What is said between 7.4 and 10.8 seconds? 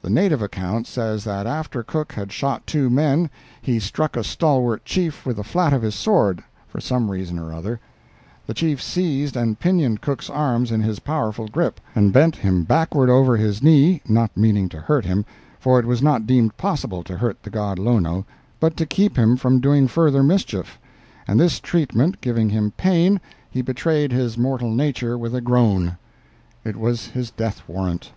other; the chief seized and pinioned Cook's arms